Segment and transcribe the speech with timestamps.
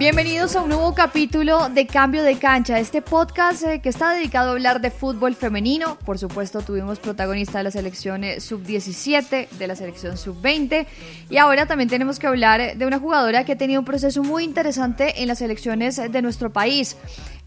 [0.00, 4.48] Bienvenidos a un nuevo capítulo de Cambio de Cancha, este podcast eh, que está dedicado
[4.48, 5.98] a hablar de fútbol femenino.
[6.06, 10.86] Por supuesto, tuvimos protagonista de la selección eh, sub-17, de la selección sub-20
[11.28, 14.44] y ahora también tenemos que hablar de una jugadora que ha tenido un proceso muy
[14.44, 16.96] interesante en las selecciones de nuestro país.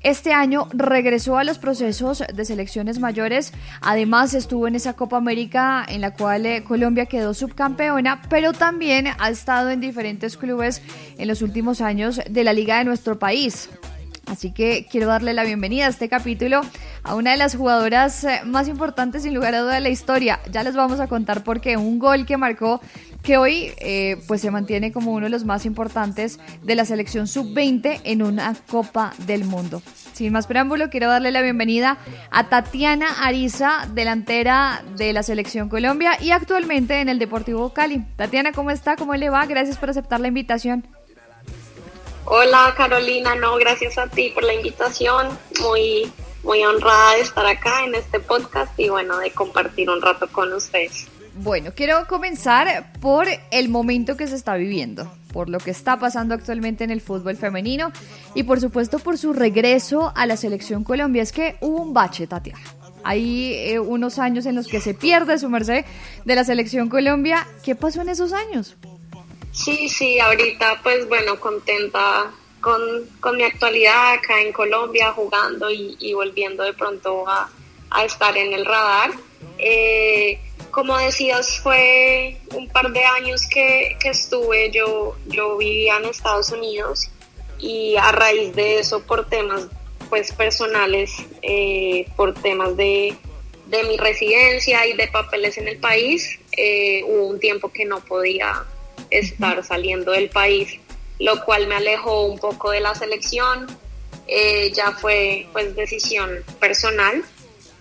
[0.04, 5.86] Este año regresó a los procesos de selecciones mayores, además estuvo en esa Copa América
[5.88, 10.82] en la cual eh, Colombia quedó subcampeona, pero también ha estado en diferentes clubes
[11.18, 13.70] en los últimos años de la liga de nuestro país.
[14.26, 16.62] Así que quiero darle la bienvenida a este capítulo
[17.04, 20.40] a una de las jugadoras eh, más importantes sin lugar a duda de la historia.
[20.52, 22.82] Ya les vamos a contar por qué un gol que marcó
[23.24, 27.28] que hoy eh, pues se mantiene como uno de los más importantes de la selección
[27.28, 29.82] sub-20 en una Copa del Mundo.
[30.12, 31.98] Sin más preámbulo, quiero darle la bienvenida
[32.30, 38.04] a Tatiana Ariza, delantera de la selección Colombia y actualmente en el Deportivo Cali.
[38.18, 38.98] Tatiana, ¿cómo está?
[38.98, 39.46] ¿Cómo le va?
[39.46, 40.86] Gracias por aceptar la invitación.
[42.26, 45.28] Hola Carolina, no, gracias a ti por la invitación.
[45.62, 46.12] Muy,
[46.44, 50.52] muy honrada de estar acá en este podcast y bueno, de compartir un rato con
[50.54, 51.08] ustedes.
[51.36, 56.36] Bueno, quiero comenzar por el momento que se está viviendo, por lo que está pasando
[56.36, 57.92] actualmente en el fútbol femenino
[58.36, 61.24] y por supuesto por su regreso a la selección Colombia.
[61.24, 62.62] Es que hubo un bache, Tatiana.
[63.04, 65.86] Hay eh, unos años en los que se pierde su merced
[66.24, 67.48] de la selección Colombia.
[67.64, 68.76] ¿Qué pasó en esos años?
[69.52, 72.82] Sí, sí, ahorita pues bueno, contenta con,
[73.20, 77.50] con mi actualidad acá en Colombia, jugando y, volviendo de pronto a,
[77.90, 79.12] a, estar en el radar.
[79.58, 80.40] Eh,
[80.74, 87.10] como decías, fue un par de años que, estuve, yo, yo vivía en Estados Unidos
[87.60, 89.68] y a raíz de eso, por temas
[90.10, 91.12] pues personales,
[91.44, 93.16] eh, por temas de,
[93.88, 98.64] mi residencia y de papeles en el país, eh, hubo un tiempo que no podía
[99.10, 100.80] estar saliendo del país,
[101.20, 103.68] lo cual me alejó un poco de la selección.
[104.28, 107.24] Eh, ya fue pues decisión personal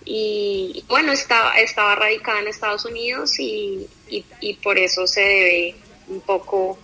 [0.05, 5.75] y bueno, estaba, estaba radicada en Estados Unidos y, y, por eso se debe
[6.07, 6.77] un poco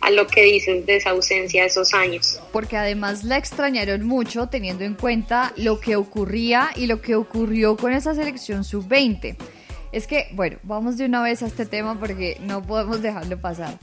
[0.00, 2.40] a lo que dices de esa ausencia de esos años.
[2.52, 7.76] Porque además la extrañaron mucho teniendo en cuenta lo que ocurría y lo que ocurrió
[7.76, 9.36] con esa selección sub-20.
[9.92, 13.78] Es que, bueno, vamos de una vez a este tema porque no podemos dejarlo pasar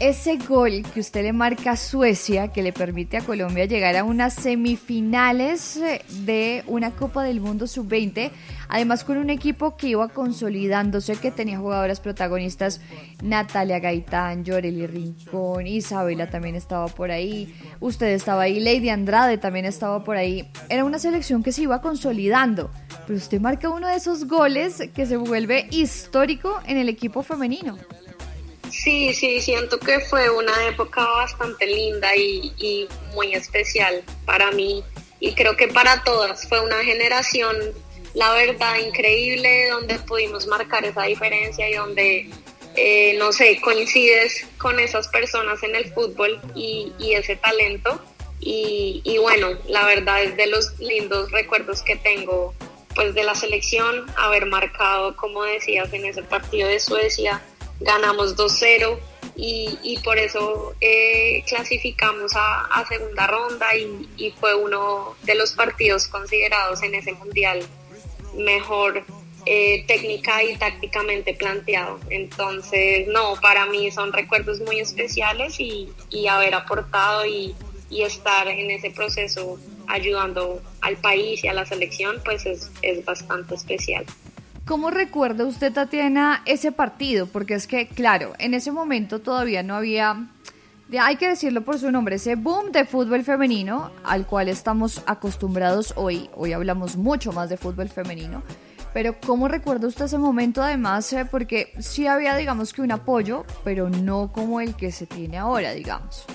[0.00, 4.04] ese gol que usted le marca a Suecia, que le permite a Colombia llegar a
[4.04, 8.30] unas semifinales eh, de una Copa del Mundo sub-20,
[8.68, 12.80] además con un equipo que iba consolidándose, que tenía jugadoras protagonistas,
[13.22, 19.64] Natalia Gaitán, Yoreli Rincón, Isabela también estaba por ahí, usted estaba ahí, Lady Andrade también
[19.64, 20.48] estaba por ahí.
[20.68, 22.70] Era una selección que se iba consolidando,
[23.06, 27.76] pero usted marca uno de esos goles que se vuelve histórico en el equipo femenino.
[28.70, 34.84] Sí, sí, siento que fue una época bastante linda y, muy especial para mí
[35.20, 36.48] y creo que para todas.
[36.48, 37.56] Fue una generación,
[38.14, 42.30] la verdad, increíble donde pudimos marcar esa diferencia y donde,
[42.76, 48.00] eh, no sé, coincides con esas personas en el fútbol y, ese talento.
[48.40, 52.54] Y, y, bueno, la verdad es de los lindos recuerdos que tengo
[52.94, 57.40] pues de la selección, haber marcado, como decías, en ese partido de Suecia
[57.80, 58.98] ganamos 2-0
[59.40, 66.82] y, por eso eh, clasificamos a, segunda ronda y, fue uno de los partidos considerados
[66.82, 67.60] en ese mundial
[68.36, 69.04] mejor
[69.46, 72.00] eh, técnica y tácticamente planteado.
[72.10, 75.88] Entonces, no, para mí son recuerdos muy especiales y,
[76.28, 77.54] haber aportado y,
[77.90, 83.04] y, estar en ese proceso ayudando al país y a la selección, pues es, es
[83.04, 84.04] bastante especial.
[84.68, 87.24] ¿Cómo recuerda usted, Tatiana, ese partido?
[87.24, 90.28] Porque es que, claro, en ese momento todavía no había,
[91.00, 95.94] hay que decirlo por su nombre, ese boom de fútbol femenino al cual estamos acostumbrados
[95.96, 96.28] hoy.
[96.34, 98.42] Hoy hablamos mucho más de fútbol femenino.
[98.92, 101.10] Pero ¿cómo recuerda usted ese momento además?
[101.14, 105.38] Eh, porque sí había, digamos que un apoyo, pero no como el que se tiene
[105.38, 106.26] ahora, digamos.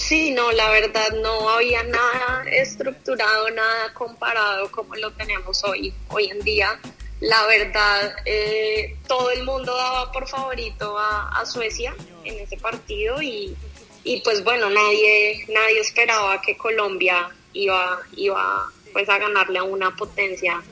[0.00, 6.24] Sí, no, la verdad no había nada estructurado, nada comparado como lo tenemos hoy, hoy
[6.30, 6.80] en día.
[7.20, 11.94] La verdad, eh, todo el mundo daba por favorito a, Suecia
[12.24, 13.54] en ese partido y,
[14.24, 20.62] pues bueno, nadie, nadie esperaba que Colombia iba, iba pues a ganarle a una potencia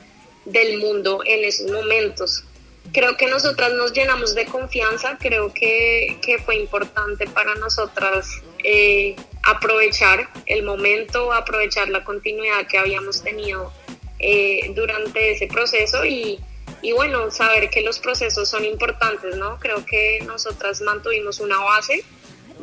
[0.45, 2.43] del mundo en esos momentos.
[2.91, 9.15] Creo que nosotras nos llenamos de confianza, creo que, que fue importante para nosotras eh,
[9.43, 13.71] aprovechar el momento, aprovechar la continuidad que habíamos tenido
[14.17, 16.39] eh, durante ese proceso y,
[16.81, 19.59] y, bueno, saber que los procesos son importantes, ¿no?
[19.59, 22.03] Creo que nosotras mantuvimos una base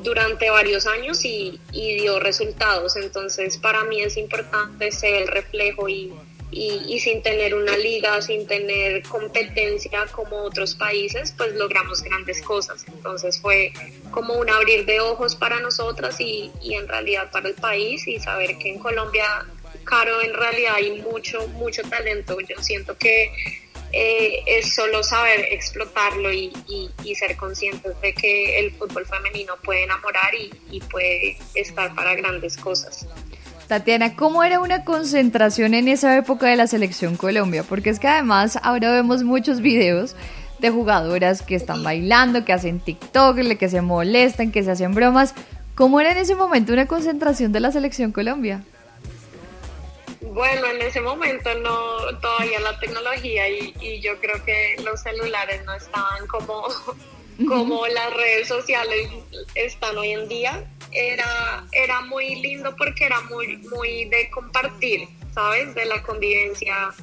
[0.03, 5.89] durante varios años y, y dio resultados, entonces para mí es importante ser el reflejo
[5.89, 6.13] y
[6.51, 12.85] y, sin tener una liga, sin tener competencia como otros países, pues logramos grandes cosas.
[12.89, 13.73] Entonces fue
[14.11, 18.19] como un abrir de ojos para nosotras y, y en realidad para el país y
[18.21, 19.25] saber que en Colombia,
[19.85, 22.39] Caro, en realidad hay mucho, mucho talento.
[22.41, 23.31] Yo siento que
[23.93, 26.53] eh, es solo saber explotarlo y,
[27.05, 32.57] y, ser conscientes de que el fútbol femenino puede enamorar y puede estar para grandes
[32.57, 33.07] cosas.
[33.67, 37.65] Tatiana, ¿cómo era una concentración en esa época de la selección Colombia?
[37.65, 40.15] Porque es que además ahora vemos muchos videos
[40.61, 45.35] de jugadoras que están bailando, que hacen TikTok, que se molestan, que se hacen bromas.
[45.75, 48.63] ¿Cómo era en ese momento una concentración de la selección Colombia?
[50.21, 55.65] Bueno, en ese momento no todavía la tecnología y, y yo creo que los celulares
[55.65, 56.69] no estaban como,
[57.49, 59.09] como las redes sociales
[59.57, 60.65] están hoy en día
[60.97, 65.75] era, era muy lindo porque era muy, muy de compartir, ¿sabes?
[65.75, 66.95] De la convivencia.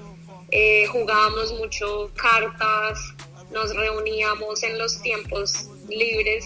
[0.52, 3.14] Eh, jugábamos mucho cartas,
[3.52, 6.46] nos reuníamos en los tiempos libres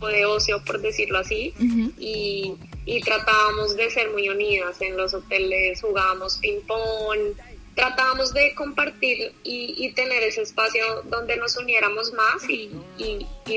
[0.00, 1.52] o de ocio, por decirlo así,
[1.98, 2.54] y,
[2.86, 4.80] y tratábamos de ser muy unidas.
[4.80, 7.36] En los hoteles jugábamos ping-pong,
[7.74, 12.70] tratábamos de compartir y, tener ese espacio donde nos uniéramos más y,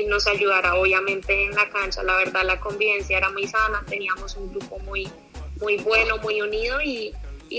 [0.08, 2.02] nos ayudara obviamente en la cancha.
[2.02, 5.10] La verdad la convivencia era muy sana, teníamos un grupo muy,
[5.60, 7.14] muy bueno, muy unido y,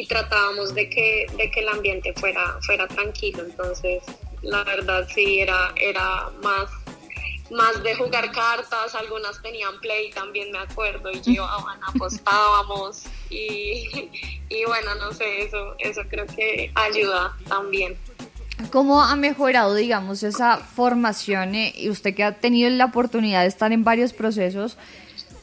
[0.09, 3.43] tratábamos de que, de que el ambiente fuera, fuera tranquilo.
[3.43, 4.03] Entonces
[4.41, 6.69] la verdad sí era, era más
[7.51, 14.09] más de jugar cartas, algunas tenían play también me acuerdo y llevaban, apostábamos y,
[14.49, 17.97] y bueno, no sé, eso, eso creo que ayuda también.
[18.71, 23.47] ¿Cómo ha mejorado, digamos, esa formación eh, y usted que ha tenido la oportunidad de
[23.47, 24.77] estar en varios procesos?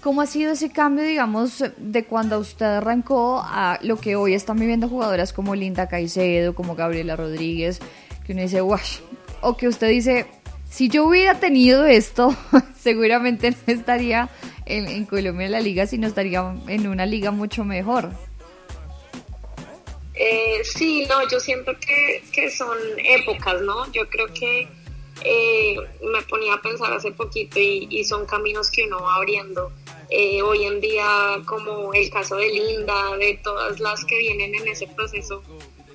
[0.00, 4.58] ¿Cómo ha sido ese cambio, digamos, de cuando usted arrancó a lo que hoy están
[4.58, 7.80] viviendo jugadoras como Linda Caicedo, como Gabriela Rodríguez,
[8.26, 8.98] que uno dice, wash,
[9.42, 10.26] o que usted dice,
[10.72, 12.34] si yo hubiera tenido esto,
[12.78, 14.30] seguramente no estaría
[14.64, 18.10] en, Colombia en la liga, sino estaría en una liga mucho mejor.
[20.14, 23.90] Eh, sí, no, yo siento que, son épocas, ¿no?
[23.92, 24.66] Yo creo que
[25.24, 25.76] eh,
[26.10, 29.70] me ponía a pensar hace poquito y, son caminos que uno va abriendo.
[30.08, 31.06] Eh, hoy en día,
[31.44, 35.42] como el caso de Linda, de todas las que vienen en ese proceso,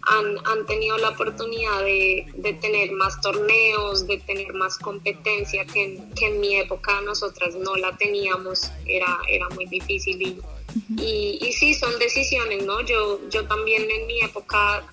[0.10, 6.56] han, tenido la oportunidad de, tener más torneos, de tener más competencia que en, mi
[6.56, 12.82] época nosotras no la teníamos, era, era muy difícil y, y, sí, son decisiones, ¿no?
[12.82, 14.86] Yo, yo también en mi época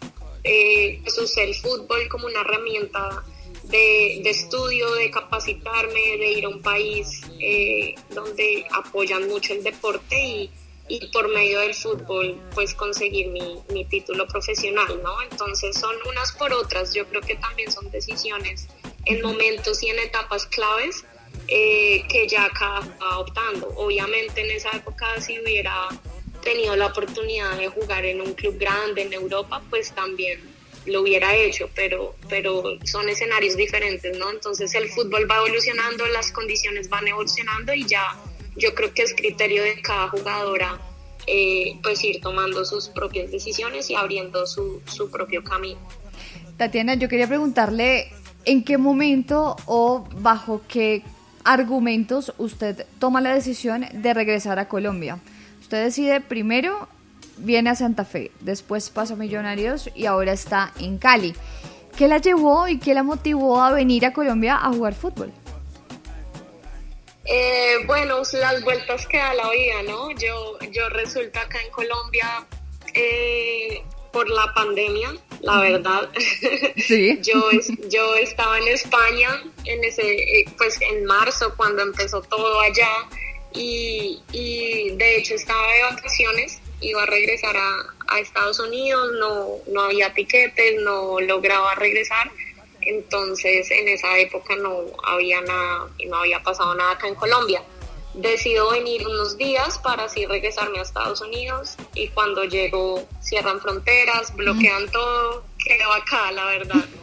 [0.42, 3.25] eh, pues usé el fútbol como una herramienta
[3.64, 10.23] de, estudio, de capacitarme, de ir a un país eh, donde apoyan mucho el deporte
[10.23, 10.50] y
[10.88, 15.23] y por medio del fútbol pues conseguir mi, mi, título profesional, ¿no?
[15.23, 18.69] Entonces son unas por otras, yo creo que también son decisiones
[19.07, 21.05] en momentos y en etapas claves
[21.49, 22.81] eh, que ya está
[23.19, 23.69] optando.
[23.76, 25.88] Obviamente en esa época si hubiera
[26.43, 30.41] tenido la oportunidad de jugar en un club grande en Europa, pues también
[30.87, 34.31] lo hubiera hecho, pero, pero son escenarios diferentes, ¿no?
[34.31, 38.14] Entonces el fútbol va evolucionando, las condiciones van evolucionando y ya
[38.56, 40.78] yo creo que es criterio de cada jugadora
[41.26, 45.80] eh, pues ir tomando sus propias decisiones y abriendo su, su propio camino.
[46.56, 48.12] Tatiana, yo quería preguntarle
[48.44, 51.02] en qué momento o bajo qué
[51.44, 55.18] argumentos usted toma la decisión de regresar a Colombia.
[55.61, 56.88] Usted decide primero,
[57.38, 61.34] viene a Santa Fe, después pasa a Millonarios y ahora está en Cali.
[61.96, 65.32] ¿Qué la llevó y qué la motivó a venir a Colombia a jugar fútbol?
[67.26, 70.11] Eh, bueno, las vueltas que da la vida, ¿no?
[70.12, 72.47] Yo, yo resulta acá en Colombia
[72.93, 76.11] eh, por la pandemia, la verdad.
[76.76, 77.19] Sí.
[77.23, 77.50] yo,
[77.88, 82.90] yo estaba en España en ese, eh, pues en marzo cuando empezó todo allá
[83.54, 89.47] y, y de hecho estaba de vacaciones, iba a regresar a, a Estados Unidos, no,
[89.73, 92.31] no había tiquetes, no lograba regresar
[92.87, 97.62] entonces en esa época no había nada y no había pasado nada acá en Colombia.
[98.14, 104.35] Decido venir unos días para así regresarme a Estados Unidos y cuando llego cierran fronteras,
[104.37, 106.85] bloquean todo, quedo acá, la verdad.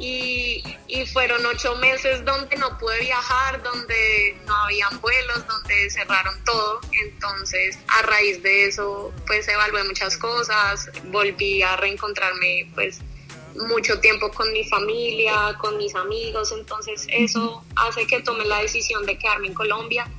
[0.00, 6.36] Y, y, fueron ocho meses donde no pude viajar, donde no habían vuelos, donde cerraron
[6.44, 6.80] todo.
[6.92, 13.00] Entonces, a raíz de eso, pues evalué muchas cosas, volví a reencontrarme, pues
[13.66, 19.04] mucho tiempo con mi familia, con mis amigos, entonces eso hace que tome la decisión
[19.06, 20.10] de quedarme en Colombia.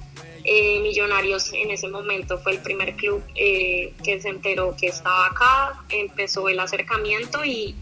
[0.44, 5.28] Eh, Millonarios en ese momento fue el primer club eh, que se enteró que estaba
[5.28, 7.76] acá, empezó el acercamiento y,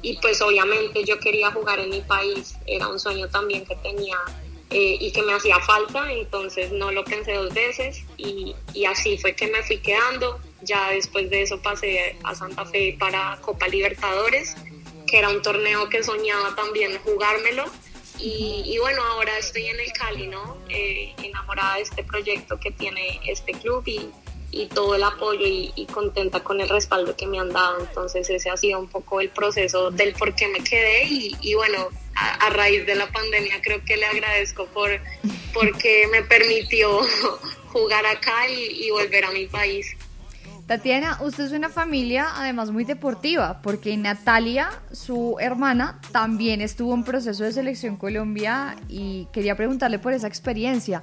[0.00, 4.16] y, pues obviamente yo quería jugar en mi país, era un sueño también que tenía
[4.70, 9.18] eh, y que me hacía falta, entonces no lo pensé dos veces y, y así
[9.18, 10.38] fue que me fui quedando.
[10.62, 14.56] Ya después de eso pasé a Santa Fe para Copa Libertadores
[15.06, 17.64] que era un torneo que soñaba también jugármelo.
[18.18, 20.56] Y, bueno, ahora estoy en el Cali, ¿no?
[20.68, 24.08] Eh, enamorada de este proyecto que tiene este club y,
[24.50, 27.80] y todo el apoyo y, contenta con el respaldo que me han dado.
[27.80, 31.88] Entonces ese ha sido un poco el proceso del por qué me quedé y, bueno,
[32.14, 34.90] a, raíz de la pandemia creo que le agradezco por
[35.52, 37.00] porque me permitió
[37.72, 39.96] jugar acá y volver a mi país.
[40.66, 47.04] Tatiana, usted es una familia además muy deportiva, porque Natalia, su hermana, también estuvo en
[47.04, 51.02] proceso de selección Colombia y quería preguntarle por esa experiencia.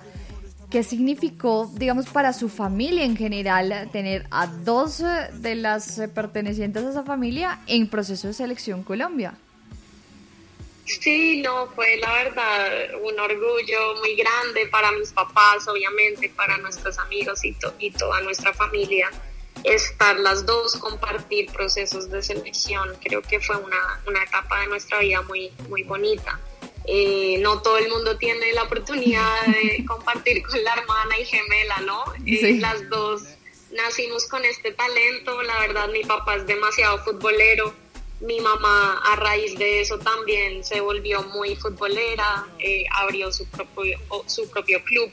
[0.72, 5.03] ¿Qué significó, digamos, para su familia en general tener a dos
[5.34, 9.36] de las pertenecientes a esa familia en proceso de selección Colombia?
[10.86, 16.98] Sí, no, fue la verdad un orgullo muy grande para mis papás, obviamente, para nuestros
[16.98, 19.08] amigos y, y toda nuestra familia
[19.63, 22.89] estar las dos, compartir procesos de selección.
[23.03, 26.39] Creo que fue una, una etapa de nuestra vida muy, muy bonita.
[26.86, 31.77] Eh, no todo el mundo tiene la oportunidad de compartir con la hermana y gemela,
[31.81, 32.03] ¿no?
[32.25, 33.22] Eh, las dos
[33.72, 37.74] nacimos con este talento, la verdad mi papá es demasiado futbolero,
[38.20, 44.00] mi mamá a raíz de eso también se volvió muy futbolera, eh, abrió su propio,
[44.25, 45.12] su propio club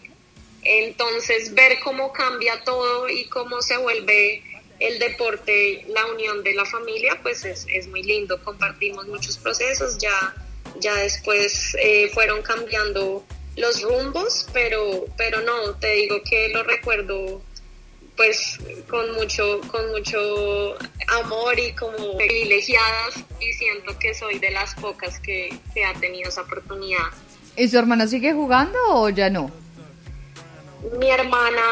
[0.63, 4.43] entonces, ver cómo cambia todo y cómo se vuelve
[4.81, 8.43] el deporte, la unión de la familia, pues es, muy lindo.
[8.43, 10.35] Compartimos muchos procesos, ya,
[10.81, 13.25] ya después eh, fueron cambiando
[13.57, 17.43] los rumbos, pero, pero no, te digo que lo recuerdo
[18.17, 18.59] pues
[18.91, 20.77] con mucho, con mucho
[21.23, 26.29] amor y como privilegiadas y siento que soy de las pocas que, que ha tenido
[26.29, 27.07] esa oportunidad.
[27.57, 29.53] ¿Y su hermana sigue jugando o ya no?
[30.81, 31.63] Mi hermana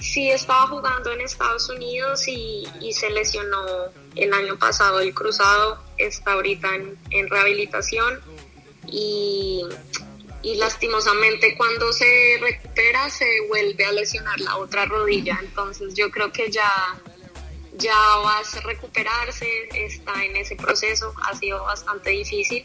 [0.00, 3.64] sí estaba jugando en Estados Unidos y, se lesionó
[4.14, 8.20] el año pasado el cruzado, está ahorita en, rehabilitación
[8.86, 9.64] y,
[10.42, 16.50] lastimosamente cuando se recupera se vuelve a lesionar la otra rodilla, entonces yo creo que
[16.50, 16.70] ya,
[17.74, 22.64] ya va a recuperarse, está en ese proceso, ha sido bastante difícil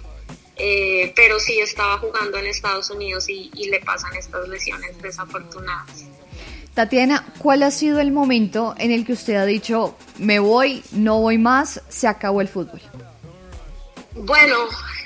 [0.56, 6.06] eh, pero sí estaba jugando en Estados Unidos y, le pasan estas lesiones desafortunadas.
[6.74, 11.20] Tatiana, ¿cuál ha sido el momento en el que usted ha dicho, me voy, no
[11.20, 12.82] voy más, se acabó el fútbol?
[14.14, 14.58] Bueno,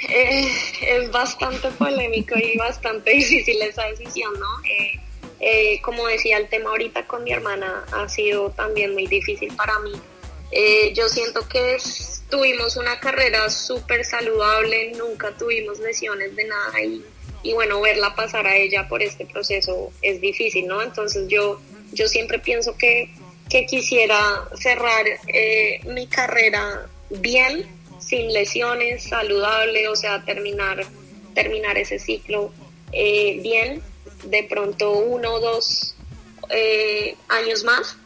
[0.09, 0.47] eh,
[0.81, 4.47] es bastante polémico y bastante difícil esa decisión, ¿no?
[5.39, 9.77] Eh, como decía, el tema ahorita con mi hermana ha sido también muy difícil para
[9.79, 9.91] mí.
[10.93, 11.77] Yo siento que
[12.29, 16.81] tuvimos una carrera súper saludable, nunca tuvimos lesiones de nada
[17.43, 20.81] y, bueno, verla pasar a ella por este proceso es difícil, ¿no?
[20.81, 21.61] Entonces yo,
[21.93, 23.13] yo siempre pienso que,
[23.49, 27.67] que quisiera cerrar eh, mi carrera bien,
[27.99, 30.85] sin lesiones, saludable, o sea, terminar,
[31.33, 32.51] terminar ese ciclo
[32.91, 33.81] eh, bien,
[34.23, 35.95] de pronto uno o dos
[36.49, 37.97] eh, años más.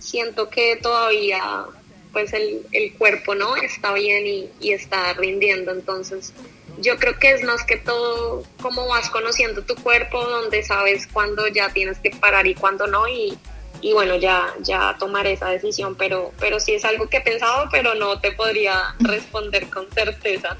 [0.00, 1.66] Siento que todavía
[2.12, 3.56] pues el, el cuerpo, ¿no?
[3.56, 5.72] Está bien y, y está rindiendo.
[5.72, 6.32] Entonces,
[6.78, 11.46] yo creo que es más que todo cómo vas conociendo tu cuerpo, donde sabes cuándo
[11.48, 13.36] ya tienes que parar y cuándo no, y,
[13.82, 17.68] y bueno, ya, ya tomar esa decisión, pero, pero sí es algo que he pensado,
[17.70, 20.56] pero no te podría responder con certeza.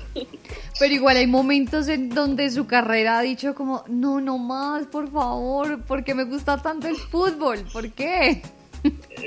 [0.78, 5.11] Pero igual hay momentos en donde su carrera ha dicho como, no, no más, por
[5.11, 8.42] favor, porque me gusta tanto el fútbol, ¿por qué?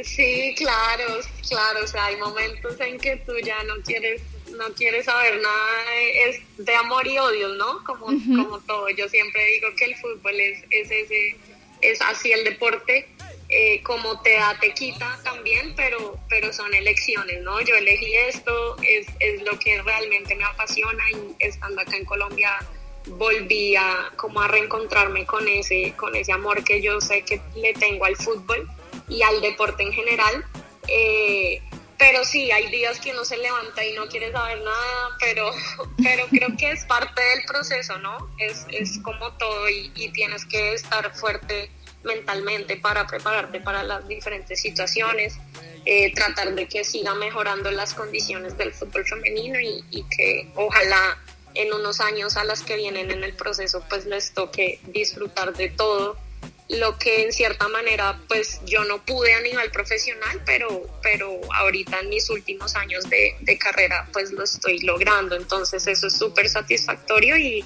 [0.04, 4.22] Sí, claro, claro, o sea, hay momentos en que tú ya no quieres
[4.54, 5.96] no quieres saber nada
[6.28, 7.84] es de amor y odio, ¿no?
[7.84, 8.90] Como, como todo.
[8.90, 11.36] Yo siempre digo que el fútbol es, es ese,
[11.82, 13.08] es así el deporte,
[13.50, 17.62] eh, como te da, te quita también, pero, pero son elecciones, ¿no?
[17.62, 22.58] Yo elegí esto, es, es lo que realmente me apasiona y estando acá en Colombia
[23.06, 27.74] volví a como a reencontrarme con ese, con ese amor que yo sé que le
[27.74, 28.70] tengo al fútbol
[29.08, 30.46] y al deporte en general.
[30.88, 31.62] Eh,
[31.98, 35.52] pero sí, hay días que uno se levanta y no quiere saber nada, pero,
[36.04, 38.30] pero creo que es parte del proceso, ¿no?
[38.38, 41.72] Es, es como todo y, y tienes que estar fuerte
[42.04, 45.38] mentalmente para prepararte para las diferentes situaciones,
[45.86, 51.18] eh, tratar de que siga mejorando las condiciones del fútbol femenino y, y, que ojalá
[51.54, 55.70] en unos años a las que vienen en el proceso pues les toque disfrutar de
[55.70, 56.18] todo
[56.80, 62.00] lo que en cierta manera pues yo no pude a nivel profesional, pero, pero ahorita
[62.00, 67.38] en mis últimos años de, carrera pues lo estoy logrando, entonces eso es súper satisfactorio
[67.38, 67.64] y,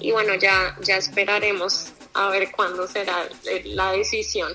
[0.00, 3.28] y, bueno, ya, ya esperaremos a ver cuándo será
[3.64, 4.52] la decisión.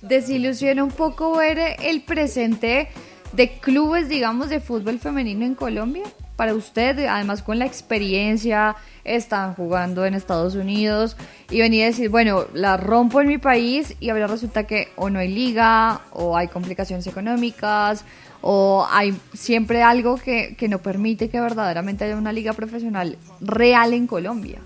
[0.00, 2.88] Desilusiona un poco ver el presente
[3.32, 6.04] de clubes, digamos, de fútbol femenino en Colombia
[6.36, 11.16] para usted, además con la experiencia, están jugando en Estados Unidos
[11.50, 15.08] y venir a decir, bueno, la rompo en mi país y ahora resulta que o
[15.08, 18.04] no hay liga o hay complicaciones económicas
[18.42, 23.94] o hay siempre algo que, que no permite que verdaderamente haya una liga profesional real
[23.94, 24.60] en Colombia.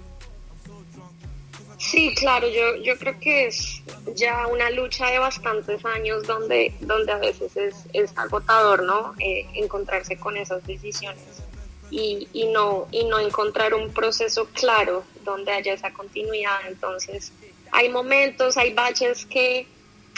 [1.79, 3.83] Sí, claro, yo, yo creo que es
[4.15, 9.15] ya una lucha de bastantes años donde, donde a veces es, es agotador, ¿no?
[9.19, 11.43] Eh, encontrarse con esas decisiones
[11.91, 16.61] y, y, no, y no encontrar un proceso claro donde haya esa continuidad.
[16.69, 17.33] Entonces,
[17.73, 19.67] hay momentos, hay baches que,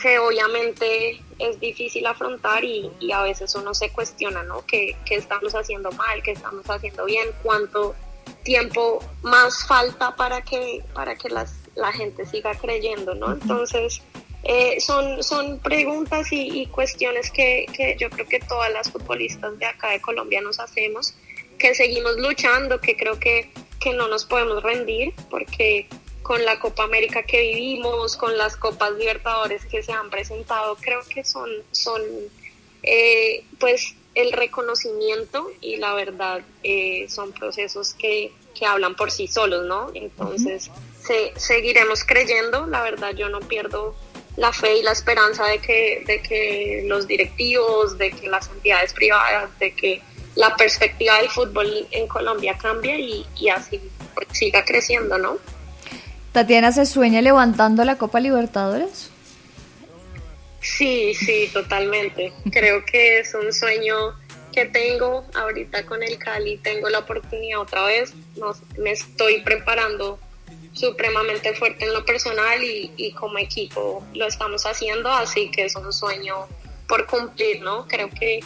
[0.01, 4.65] que obviamente es difícil afrontar y, y, a veces uno se cuestiona, ¿no?
[4.67, 6.23] ¿Qué, ¿Qué, estamos haciendo mal?
[6.23, 7.29] ¿Qué estamos haciendo bien?
[7.43, 7.95] ¿Cuánto
[8.45, 13.33] tiempo más falta para que, para que las, la gente siga creyendo, ¿no?
[13.33, 14.03] Entonces,
[14.45, 19.57] eh, son, son preguntas y, y cuestiones que, que yo creo que todas las futbolistas
[19.59, 21.15] de acá de Colombia nos hacemos
[21.63, 23.49] que seguimos luchando, que creo que,
[23.79, 25.87] que no nos podemos rendir, porque
[26.25, 31.03] con la Copa América que vivimos, con las Copas Libertadores que se han presentado, creo
[31.09, 32.03] que son, son
[32.83, 39.29] eh, pues el reconocimiento y la verdad eh, son procesos que, que, hablan por sí
[39.29, 39.93] solos, ¿no?
[39.95, 40.69] Entonces,
[41.01, 43.95] se, seguiremos creyendo, la verdad yo no pierdo
[44.37, 48.93] la fe y la esperanza de que, de que los directivos, de que las entidades
[48.95, 50.03] privadas, de que
[50.35, 53.81] la perspectiva del fútbol en Colombia cambia y, y así
[54.15, 55.39] pues, siga creciendo, ¿no?
[56.33, 59.11] Tatiana, ¿se sueña levantando la Copa Libertadores?
[60.61, 62.33] Sí, sí, totalmente.
[62.51, 64.15] Creo que es un sueño
[64.53, 66.57] que tengo ahorita con el Cali.
[66.59, 68.15] Tengo la oportunidad otra vez.
[68.79, 70.19] me estoy preparando
[70.73, 75.77] supremamente fuerte en lo personal y, y como equipo lo estamos haciendo, así que es
[75.77, 76.49] un sueño
[76.89, 77.87] por cumplir, ¿no?
[77.87, 78.41] Creo que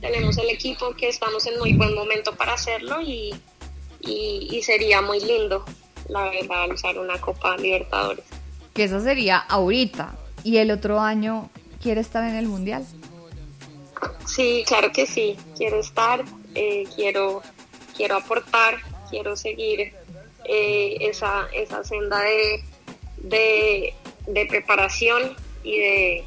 [0.00, 3.34] tenemos el equipo que estamos en muy buen momento para hacerlo y,
[4.00, 5.64] y, sería muy lindo,
[6.08, 8.24] la verdad, usar una Copa Libertadores.
[8.74, 11.50] Que eso sería ahorita y el otro año
[11.82, 12.84] quiere estar en el Mundial.
[14.26, 17.42] Sí, claro que sí, quiero estar, eh, quiero,
[17.96, 18.78] quiero aportar,
[19.10, 19.92] quiero seguir
[20.44, 22.64] eh, esa, esa senda de,
[23.18, 23.94] de,
[24.26, 26.24] de preparación y de,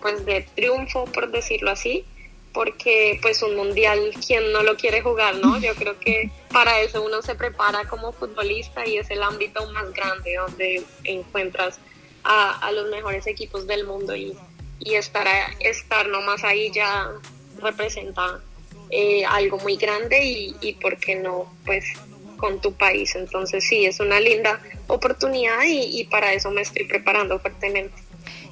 [0.00, 2.06] pues, de triunfo, por decirlo así
[2.54, 5.60] porque pues un mundial, ¿quién no lo quiere jugar, no?
[5.60, 9.92] Yo creo que para eso uno se prepara como futbolista y es el ámbito más
[9.92, 11.80] grande donde encuentras
[12.22, 14.38] a, a los mejores equipos del mundo y,
[14.78, 15.26] y estar,
[15.58, 17.10] estar nomás ahí ya
[17.60, 18.40] representa
[18.88, 21.52] eh, algo muy grande y, y, ¿por qué no?
[21.66, 21.84] Pues
[22.36, 23.16] con tu país.
[23.16, 28.03] Entonces sí, es una linda oportunidad y, y para eso me estoy preparando fuertemente.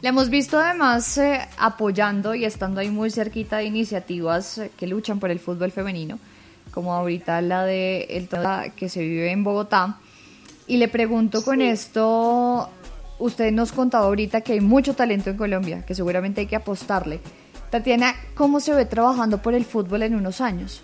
[0.02, 4.88] La hemos visto además eh, apoyando y estando ahí muy cerquita de iniciativas eh, que
[4.88, 6.18] luchan por el fútbol femenino,
[6.74, 8.28] como ahorita la de el
[8.74, 10.00] que se vive en Bogotá.
[10.66, 12.68] Y le pregunto con esto,
[13.20, 17.20] usted nos contaba ahorita que hay mucho talento en Colombia, que seguramente hay que apostarle.
[17.70, 20.82] Tatiana, ¿cómo se ve trabajando por el fútbol en unos años?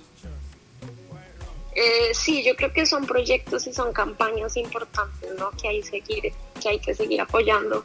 [1.74, 5.50] Eh, sí, yo creo que son proyectos y son campañas importantes, ¿no?
[5.61, 7.85] Que hay, seguir, que, hay que seguir apoyando.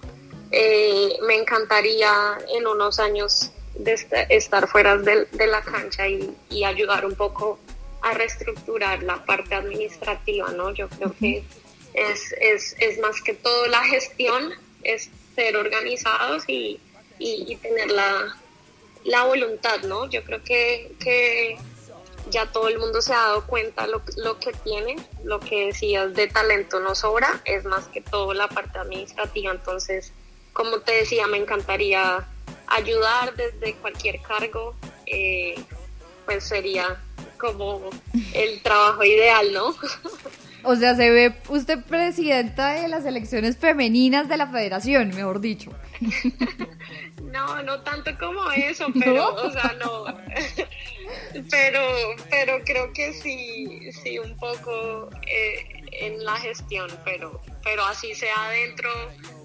[0.56, 3.98] Eh, me encantaría en unos años de
[4.30, 7.58] estar fuera de, la cancha y, ayudar un poco
[8.04, 10.72] a reestructurar la parte administrativa, ¿no?
[10.72, 11.44] Yo creo que
[11.96, 16.80] es, es, es más que todo la gestión, es ser organizados y,
[17.18, 18.38] y, tener la,
[19.06, 20.08] la, voluntad, ¿no?
[20.08, 21.58] Yo creo que, que,
[22.30, 26.14] ya todo el mundo se ha dado cuenta lo, lo que tiene, lo que decías
[26.14, 30.14] de talento no sobra, es más que todo la parte administrativa, entonces,
[30.54, 32.26] como te decía, me encantaría
[32.68, 35.56] ayudar desde cualquier cargo, eh,
[36.26, 37.02] pues sería
[37.38, 37.90] como
[38.34, 39.76] el trabajo ideal, ¿no?
[40.66, 45.72] O sea, se ve usted presidenta de las elecciones femeninas de la federación, mejor dicho.
[47.34, 50.06] No, no tanto como eso, pero, o sea, no.
[51.50, 51.82] Pero,
[52.30, 58.50] pero creo que sí, sí, un poco eh, en la gestión, pero, pero así sea
[58.50, 58.90] dentro,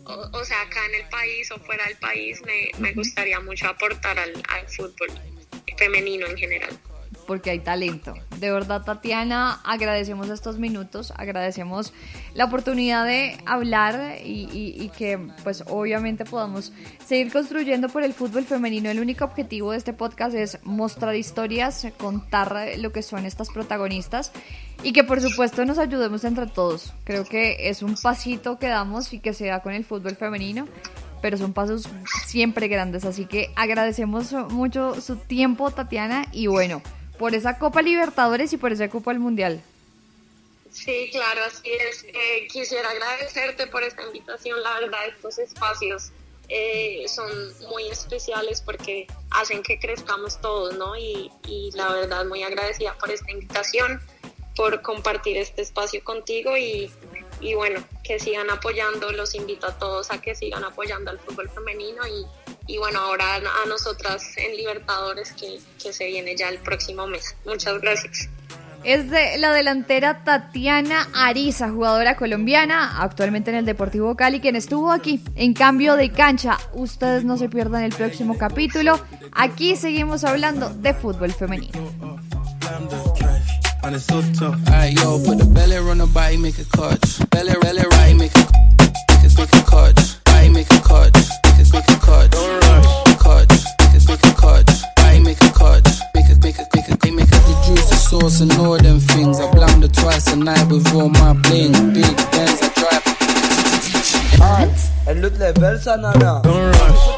[0.08, 4.18] o, sea, acá en el país o fuera del país, me, me gustaría mucho aportar
[4.18, 5.08] al, al fútbol
[5.76, 6.78] femenino en general
[7.28, 8.14] porque hay talento.
[8.40, 11.92] De verdad, Tatiana, agradecemos estos minutos, agradecemos
[12.32, 16.72] la oportunidad de hablar y, que pues obviamente podamos
[17.04, 18.88] seguir construyendo por el fútbol femenino.
[18.88, 24.32] El único objetivo de este podcast es mostrar historias, contar lo que son estas protagonistas
[24.82, 26.94] y que por supuesto nos ayudemos entre todos.
[27.04, 30.66] Creo que es un pasito que damos y que se da con el fútbol femenino
[31.20, 31.88] pero son pasos
[32.26, 33.04] siempre grandes.
[33.04, 36.80] Así que agradecemos mucho su tiempo, Tatiana, y bueno,
[37.18, 39.62] por esa Copa Libertadores y por esa Copa del Mundial.
[40.70, 42.04] Sí, claro, así es.
[42.04, 44.62] Eh, quisiera agradecerte por esta invitación.
[44.62, 46.12] La verdad, estos espacios
[46.48, 47.30] eh, son
[47.68, 50.96] muy especiales porque hacen que crezcamos todos, ¿no?
[50.96, 54.00] Y, y, la verdad, muy agradecida por esta invitación,
[54.56, 56.90] por compartir este espacio contigo y,
[57.40, 59.10] y bueno, que sigan apoyando.
[59.12, 62.26] Los invito a todos a que sigan apoyando al fútbol femenino y
[62.68, 67.34] y bueno, ahora a nosotras en Libertadores que, que se viene ya el próximo mes.
[67.44, 68.28] Muchas gracias.
[68.84, 74.92] Es de la delantera Tatiana Ariza, jugadora colombiana, actualmente en el Deportivo Cali, quien estuvo
[74.92, 76.58] aquí en cambio de cancha.
[76.74, 79.00] Ustedes no se pierdan el próximo capítulo.
[79.32, 81.72] Aquí seguimos hablando de fútbol femenino.
[83.98, 84.38] sauce
[100.78, 101.72] with all my bling.
[101.92, 104.40] Big bands, I drive.
[104.40, 104.90] Alright.
[105.06, 106.42] And look like Bell Sanana.
[106.42, 107.17] Don't rush.